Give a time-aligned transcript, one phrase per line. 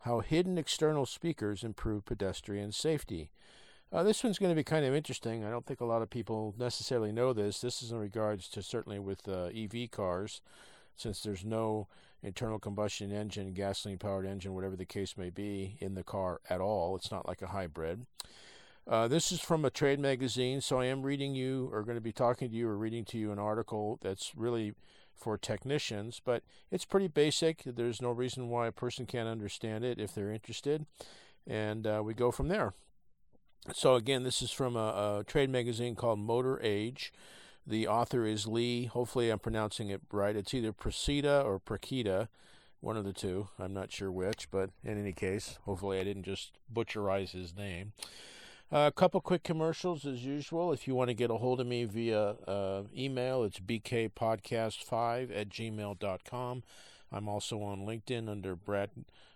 [0.00, 3.30] how hidden external speakers improve pedestrian safety.
[3.92, 5.44] Uh, this one's going to be kind of interesting.
[5.44, 7.60] I don't think a lot of people necessarily know this.
[7.60, 10.40] This is in regards to certainly with uh, EV cars,
[10.96, 11.88] since there's no
[12.22, 16.60] internal combustion engine, gasoline powered engine, whatever the case may be, in the car at
[16.60, 16.94] all.
[16.94, 18.06] It's not like a hybrid.
[18.86, 22.00] Uh, this is from a trade magazine, so I am reading you, or going to
[22.00, 24.74] be talking to you, or reading to you an article that's really
[25.20, 27.62] for technicians, but it's pretty basic.
[27.64, 30.86] There's no reason why a person can't understand it if they're interested,
[31.46, 32.72] and uh, we go from there.
[33.74, 37.12] So, again, this is from a, a, trade magazine called Motor Age.
[37.66, 38.86] The author is Lee.
[38.86, 40.34] Hopefully, I'm pronouncing it right.
[40.34, 42.28] It's either Procida or Prakita,
[42.80, 43.48] one of the two.
[43.58, 47.92] I'm not sure which, but in any case, hopefully, I didn't just butcherize his name.
[48.72, 50.72] Uh, a couple quick commercials as usual.
[50.72, 55.48] If you want to get a hold of me via uh, email, it's bkpodcast5 at
[55.48, 56.62] gmail.com.
[57.10, 58.90] I'm also on LinkedIn under Brad,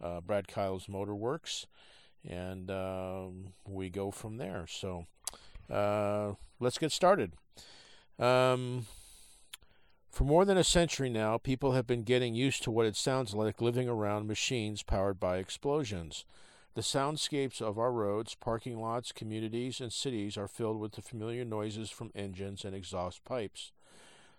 [0.00, 1.66] uh, Brad Kyle's Motorworks,
[2.28, 4.64] and um, we go from there.
[4.68, 5.06] So
[5.68, 7.32] uh, let's get started.
[8.20, 8.86] Um,
[10.08, 13.34] for more than a century now, people have been getting used to what it sounds
[13.34, 16.24] like living around machines powered by explosions.
[16.76, 21.42] The soundscapes of our roads, parking lots, communities, and cities are filled with the familiar
[21.42, 23.72] noises from engines and exhaust pipes.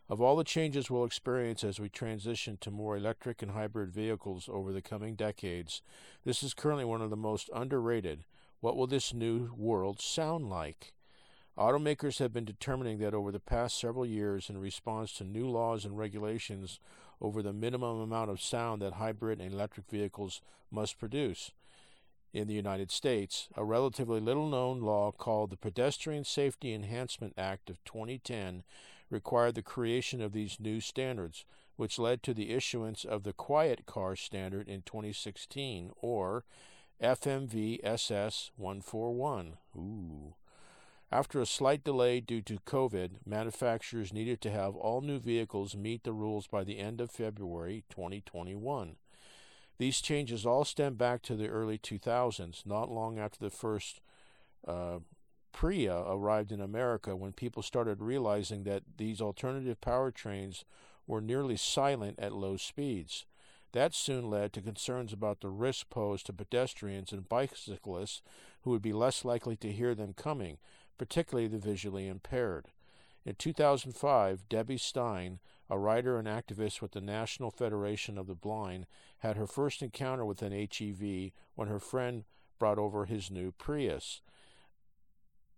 [0.08, 4.48] Of all the changes we'll experience as we transition to more electric and hybrid vehicles
[4.54, 5.82] over the coming decades,
[6.26, 8.24] this is currently one of the most underrated.
[8.60, 10.94] What will this new world sound like?
[11.58, 15.86] Automakers have been determining that over the past several years in response to new laws
[15.86, 16.80] and regulations
[17.20, 20.40] over the minimum amount of sound that hybrid and electric vehicles
[20.70, 21.50] must produce
[22.34, 27.70] in the United States, a relatively little known law called the Pedestrian Safety Enhancement Act
[27.70, 28.64] of 2010
[29.10, 31.46] required the creation of these new standards,
[31.76, 36.44] which led to the issuance of the Quiet Car Standard in 2016, or
[37.02, 39.58] FMVSS 141.
[39.76, 40.36] Ooh.
[41.10, 46.04] After a slight delay due to COVID, manufacturers needed to have all new vehicles meet
[46.04, 48.98] the rules by the end of February 2021.
[49.78, 54.02] These changes all stem back to the early 2000s, not long after the first
[54.68, 55.00] uh,
[55.52, 60.64] Prius arrived in America, when people started realizing that these alternative powertrains
[61.06, 63.26] were nearly silent at low speeds.
[63.74, 68.22] That soon led to concerns about the risk posed to pedestrians and bicyclists
[68.62, 70.58] who would be less likely to hear them coming,
[70.98, 72.68] particularly the visually impaired.
[73.26, 75.40] In 2005, Debbie Stein,
[75.70, 78.86] a writer and activist with the National Federation of the Blind,
[79.20, 82.24] had her first encounter with an HEV when her friend
[82.60, 84.22] brought over his new Prius.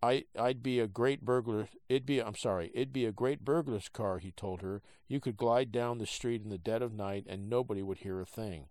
[0.01, 1.67] I I'd be a great burglar.
[1.89, 2.71] It'd be I'm sorry.
[2.73, 4.19] It'd be a great burglar's car.
[4.19, 4.81] He told her.
[5.07, 8.21] You could glide down the street in the dead of night and nobody would hear
[8.21, 8.67] a thing.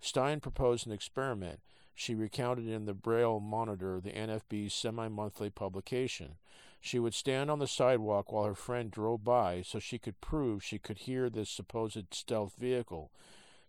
[0.00, 1.60] Stein proposed an experiment.
[1.94, 6.36] She recounted in the Braille Monitor, the NFB's semi-monthly publication.
[6.84, 10.64] She would stand on the sidewalk while her friend drove by so she could prove
[10.64, 13.12] she could hear this supposed stealth vehicle.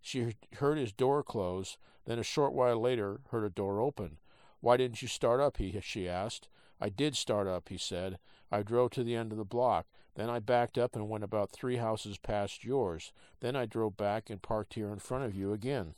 [0.01, 4.17] She heard his door close, then a short while later heard a door open.
[4.61, 5.57] Why didn't you start up?
[5.57, 6.49] He, she asked.
[6.81, 8.17] I did start up, he said.
[8.51, 9.85] I drove to the end of the block.
[10.15, 13.13] Then I backed up and went about three houses past yours.
[13.41, 15.93] Then I drove back and parked here in front of you again.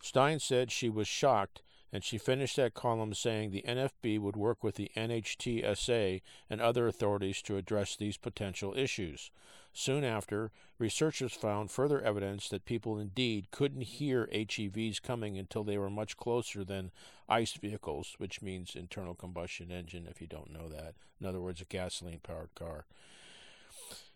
[0.00, 1.60] Stein said she was shocked
[1.94, 6.88] and she finished that column saying the NFB would work with the NHTSA and other
[6.88, 9.30] authorities to address these potential issues.
[9.72, 15.78] Soon after, researchers found further evidence that people indeed couldn't hear HEVs coming until they
[15.78, 16.90] were much closer than
[17.28, 20.94] ICE vehicles, which means internal combustion engine, if you don't know that.
[21.20, 22.86] In other words, a gasoline powered car.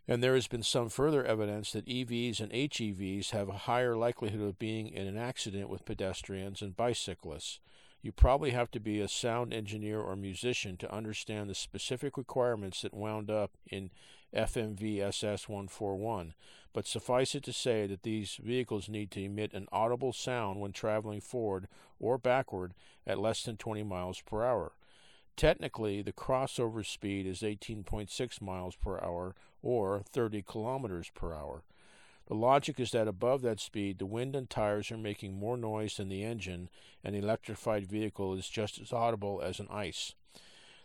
[0.08, 4.40] And there has been some further evidence that EVs and HEVs have a higher likelihood
[4.40, 7.60] of being in an accident with pedestrians and bicyclists.
[8.00, 12.82] You probably have to be a sound engineer or musician to understand the specific requirements
[12.82, 13.90] that wound up in
[14.34, 16.34] FMVSS 141,
[16.72, 20.72] but suffice it to say that these vehicles need to emit an audible sound when
[20.72, 21.66] traveling forward
[21.98, 22.74] or backward
[23.06, 24.72] at less than 20 miles per hour.
[25.36, 31.62] Technically, the crossover speed is 18.6 miles per hour or 30 kilometers per hour.
[32.28, 35.96] The logic is that above that speed, the wind and tires are making more noise
[35.96, 36.68] than the engine,
[37.02, 40.14] and the electrified vehicle is just as audible as an ICE.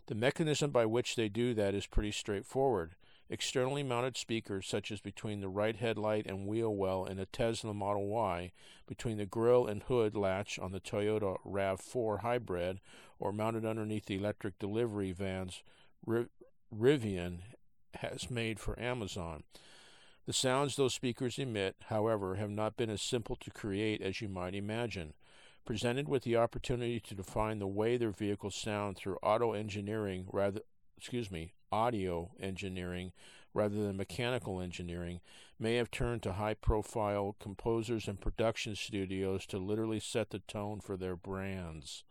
[0.07, 2.95] The mechanism by which they do that is pretty straightforward.
[3.29, 7.73] Externally mounted speakers, such as between the right headlight and wheel well in a Tesla
[7.73, 8.53] Model Y,
[8.87, 12.79] between the grille and hood latch on the Toyota RAV4 hybrid,
[13.19, 15.61] or mounted underneath the electric delivery vans
[16.73, 17.39] Rivian
[17.95, 19.43] has made for Amazon.
[20.25, 24.29] The sounds those speakers emit, however, have not been as simple to create as you
[24.29, 25.13] might imagine.
[25.65, 30.61] Presented with the opportunity to define the way their vehicles sound through auto engineering rather
[30.97, 33.11] excuse me, audio engineering
[33.53, 35.19] rather than mechanical engineering,
[35.59, 40.79] may have turned to high profile composers and production studios to literally set the tone
[40.79, 42.03] for their brands.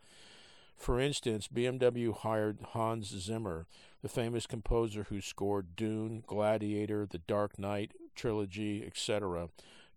[0.75, 3.67] For instance, BMW hired Hans Zimmer,
[4.01, 9.49] the famous composer who scored Dune, Gladiator, The Dark Knight trilogy, etc.,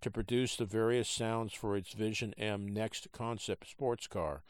[0.03, 4.43] to produce the various sounds for its Vision M Next concept sports car.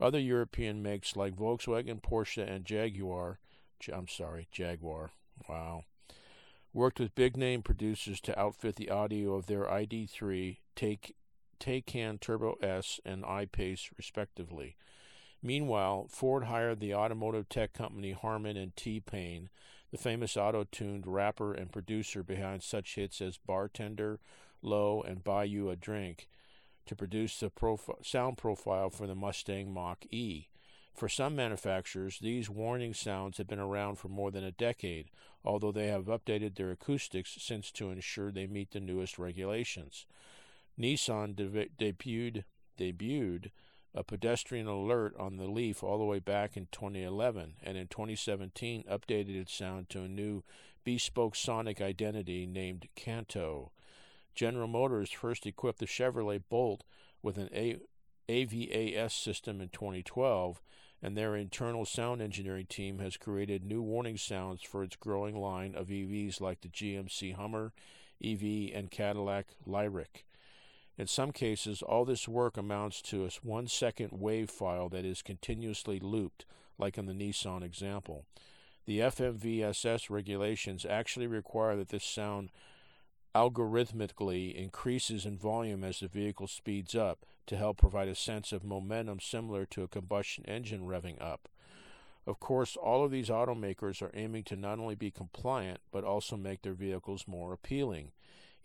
[0.00, 3.38] Other European makes like Volkswagen, Porsche, and Jaguar
[3.92, 5.10] I'm sorry, Jaguar.
[5.48, 5.84] Wow.
[6.72, 11.14] Worked with big name producers to outfit the audio of their ID3, Take,
[11.60, 14.76] Taycan Turbo S, and I-Pace, respectively.
[15.46, 19.50] Meanwhile, Ford hired the automotive tech company Harman and T-Pain,
[19.90, 24.20] the famous auto-tuned rapper and producer behind such hits as Bartender,
[24.62, 26.28] Low, and Buy You a Drink,
[26.86, 30.48] to produce the profi- sound profile for the Mustang Mach E.
[30.94, 35.10] For some manufacturers, these warning sounds have been around for more than a decade,
[35.44, 40.06] although they have updated their acoustics since to ensure they meet the newest regulations.
[40.80, 42.44] Nissan de- debuted,
[42.78, 43.50] debuted
[43.94, 48.84] a pedestrian alert on the Leaf all the way back in 2011, and in 2017
[48.90, 50.42] updated its sound to a new
[50.82, 53.70] bespoke sonic identity named Canto.
[54.34, 56.82] General Motors first equipped the Chevrolet Bolt
[57.22, 57.78] with an a-
[58.28, 60.60] AVAS system in 2012
[61.02, 65.74] and their internal sound engineering team has created new warning sounds for its growing line
[65.74, 67.74] of EVs like the GMC Hummer
[68.24, 70.24] EV and Cadillac Lyriq.
[70.96, 75.22] In some cases, all this work amounts to a one second wave file that is
[75.22, 76.44] continuously looped,
[76.78, 78.26] like in the Nissan example.
[78.86, 82.50] The FMVSS regulations actually require that this sound
[83.34, 88.62] algorithmically increases in volume as the vehicle speeds up to help provide a sense of
[88.62, 91.48] momentum similar to a combustion engine revving up.
[92.26, 96.36] Of course, all of these automakers are aiming to not only be compliant, but also
[96.36, 98.12] make their vehicles more appealing.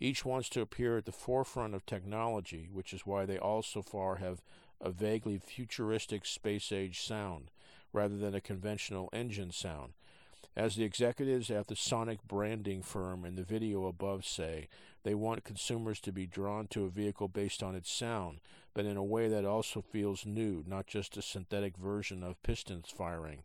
[0.00, 3.82] Each wants to appear at the forefront of technology, which is why they all so
[3.82, 4.42] far have
[4.80, 7.50] a vaguely futuristic space age sound,
[7.92, 9.92] rather than a conventional engine sound.
[10.56, 14.68] As the executives at the Sonic branding firm in the video above say,
[15.04, 18.40] they want consumers to be drawn to a vehicle based on its sound,
[18.74, 22.88] but in a way that also feels new, not just a synthetic version of pistons
[22.88, 23.42] firing.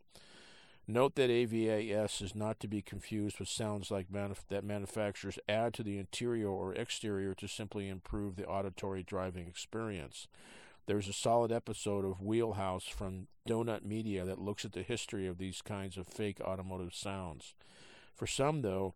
[0.88, 5.74] Note that AVAS is not to be confused with sounds like manuf- that manufacturers add
[5.74, 10.28] to the interior or exterior to simply improve the auditory driving experience.
[10.86, 15.40] There's a solid episode of Wheelhouse from Donut Media that looks at the history of
[15.40, 17.56] these kinds of fake automotive sounds.
[18.14, 18.94] For some, though,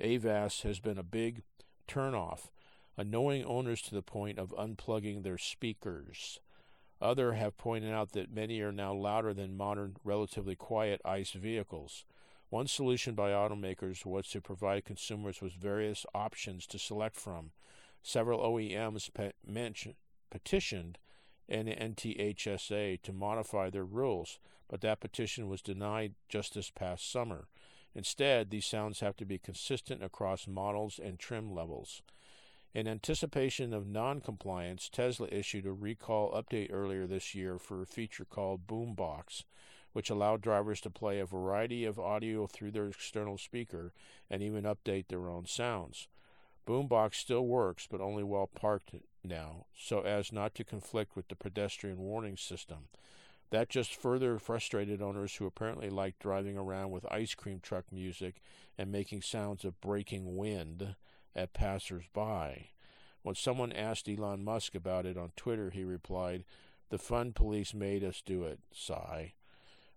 [0.00, 1.42] AVAS has been a big
[1.86, 2.48] turnoff,
[2.96, 6.40] annoying owners to the point of unplugging their speakers.
[7.00, 12.04] Other have pointed out that many are now louder than modern, relatively quiet ICE vehicles.
[12.48, 17.50] One solution by automakers was to provide consumers with various options to select from.
[18.02, 19.96] Several OEMs pe- mentioned,
[20.30, 20.98] petitioned
[21.50, 24.38] NTHSA to modify their rules,
[24.68, 27.48] but that petition was denied just this past summer.
[27.94, 32.02] Instead, these sounds have to be consistent across models and trim levels.
[32.76, 38.26] In anticipation of non-compliance, Tesla issued a recall update earlier this year for a feature
[38.26, 39.44] called Boombox,
[39.94, 43.94] which allowed drivers to play a variety of audio through their external speaker
[44.28, 46.08] and even update their own sounds.
[46.66, 51.34] Boombox still works, but only while parked now, so as not to conflict with the
[51.34, 52.88] pedestrian warning system.
[53.48, 58.42] That just further frustrated owners who apparently like driving around with ice cream truck music
[58.76, 60.94] and making sounds of breaking wind
[61.36, 62.70] at passers-by.
[63.22, 66.44] When someone asked Elon Musk about it on Twitter, he replied,
[66.88, 69.34] The fun police made us do it, sigh.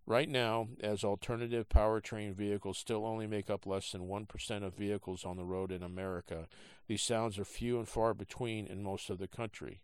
[0.05, 5.23] Right now, as alternative powertrain vehicles still only make up less than 1% of vehicles
[5.23, 6.47] on the road in America,
[6.87, 9.81] these sounds are few and far between in most of the country.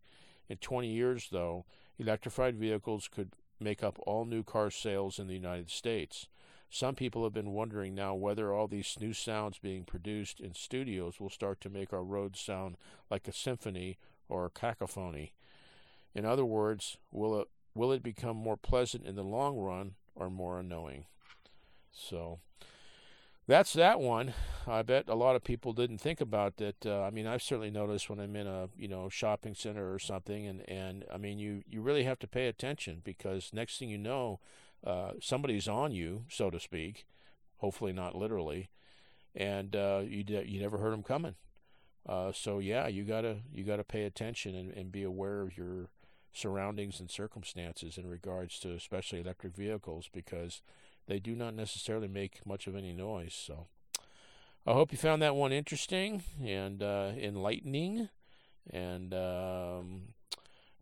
[0.49, 1.65] In 20 years, though,
[1.99, 6.27] electrified vehicles could make up all new car sales in the United States.
[6.69, 11.19] Some people have been wondering now whether all these new sounds being produced in studios
[11.19, 12.77] will start to make our roads sound
[13.09, 15.33] like a symphony or a cacophony.
[16.13, 20.29] In other words, will it will it become more pleasant in the long run or
[20.29, 21.05] more annoying?
[21.91, 22.39] So
[23.47, 24.33] that's that one.
[24.65, 26.85] I bet a lot of people didn't think about that.
[26.85, 29.99] Uh, I mean, I've certainly noticed when I'm in a you know shopping center or
[29.99, 33.89] something, and and I mean, you you really have to pay attention because next thing
[33.89, 34.39] you know,
[34.85, 37.05] uh, somebody's on you, so to speak.
[37.57, 38.69] Hopefully not literally,
[39.33, 41.35] and uh, you you never heard them coming.
[42.07, 45.89] Uh, so yeah, you gotta you gotta pay attention and, and be aware of your
[46.33, 50.61] surroundings and circumstances in regards to especially electric vehicles because
[51.07, 53.33] they do not necessarily make much of any noise.
[53.33, 53.67] So
[54.67, 58.09] I hope you found that one interesting and uh, enlightening.
[58.71, 60.14] And um,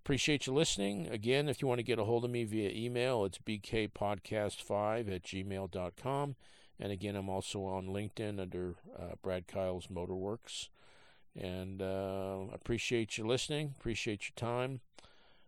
[0.03, 1.07] appreciate you listening.
[1.07, 5.23] Again, if you want to get a hold of me via email, it's bkpodcast5 at
[5.23, 6.35] gmail.com.
[6.79, 10.67] And again, I'm also on LinkedIn under uh, Brad Kyle's Motorworks.
[11.39, 13.75] And uh, appreciate you listening.
[13.79, 14.81] Appreciate your time.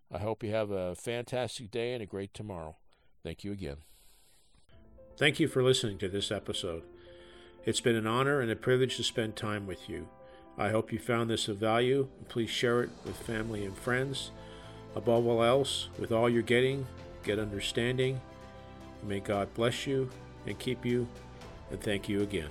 [0.10, 2.78] I hope you have a fantastic day and a great tomorrow.
[3.24, 3.78] Thank you again.
[5.18, 6.84] Thank you for listening to this episode.
[7.66, 10.08] It's been an honor and a privilege to spend time with you.
[10.58, 12.08] I hope you found this of value.
[12.30, 14.32] Please share it with family and friends.
[14.96, 16.88] Above all else, with all you're getting,
[17.24, 18.22] get understanding.
[19.04, 20.10] May God bless you
[20.48, 21.08] and keep you,
[21.72, 22.50] and thank you again.